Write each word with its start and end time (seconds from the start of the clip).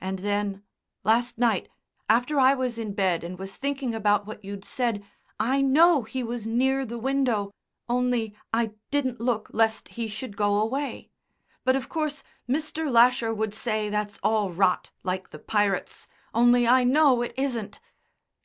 And 0.00 0.18
then 0.18 0.64
last 1.04 1.38
night, 1.38 1.68
after 2.08 2.40
I 2.40 2.52
was 2.52 2.78
in 2.78 2.94
bed 2.94 3.22
and 3.22 3.38
was 3.38 3.54
thinking 3.54 3.94
about 3.94 4.26
what 4.26 4.44
you'd 4.44 4.64
said 4.64 5.04
I 5.38 5.60
know 5.62 6.02
he 6.02 6.24
was 6.24 6.48
near 6.48 6.84
the 6.84 6.98
window, 6.98 7.52
only 7.88 8.34
I 8.52 8.72
didn't 8.90 9.20
look 9.20 9.48
lest 9.52 9.90
he 9.90 10.08
should 10.08 10.36
go 10.36 10.56
away. 10.60 11.10
But 11.62 11.76
of 11.76 11.88
course 11.88 12.24
Mr. 12.48 12.90
Lasher 12.90 13.32
would 13.32 13.54
say 13.54 13.88
that's 13.88 14.18
all 14.20 14.50
rot, 14.50 14.90
like 15.04 15.30
the 15.30 15.38
pirates, 15.38 16.08
only 16.34 16.66
I 16.66 16.82
know 16.82 17.22
it 17.22 17.32
isn't." 17.36 17.78